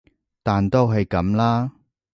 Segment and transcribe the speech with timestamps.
[0.41, 1.73] 但都係噉啦